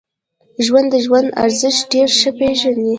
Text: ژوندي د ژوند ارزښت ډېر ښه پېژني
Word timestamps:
ژوندي 0.65 0.89
د 1.01 1.03
ژوند 1.05 1.27
ارزښت 1.43 1.81
ډېر 1.91 2.09
ښه 2.19 2.31
پېژني 2.37 2.89